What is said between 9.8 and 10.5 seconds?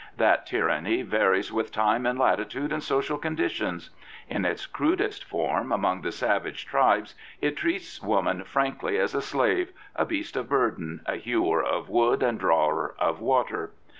a beast of